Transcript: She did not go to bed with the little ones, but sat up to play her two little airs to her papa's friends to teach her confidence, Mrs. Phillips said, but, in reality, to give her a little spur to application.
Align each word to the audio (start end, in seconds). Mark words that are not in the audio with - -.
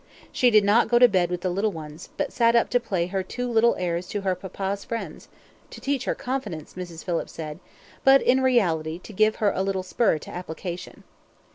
She 0.31 0.49
did 0.49 0.63
not 0.63 0.87
go 0.89 0.97
to 0.97 1.07
bed 1.07 1.29
with 1.29 1.41
the 1.41 1.51
little 1.51 1.71
ones, 1.71 2.09
but 2.17 2.33
sat 2.33 2.55
up 2.55 2.71
to 2.71 2.79
play 2.79 3.05
her 3.05 3.21
two 3.21 3.47
little 3.47 3.75
airs 3.75 4.07
to 4.07 4.21
her 4.21 4.33
papa's 4.33 4.83
friends 4.83 5.27
to 5.69 5.79
teach 5.79 6.05
her 6.05 6.15
confidence, 6.15 6.73
Mrs. 6.73 7.03
Phillips 7.03 7.33
said, 7.33 7.59
but, 8.03 8.19
in 8.23 8.41
reality, 8.41 8.97
to 8.97 9.13
give 9.13 9.35
her 9.35 9.51
a 9.51 9.61
little 9.61 9.83
spur 9.83 10.17
to 10.17 10.31
application. 10.31 11.03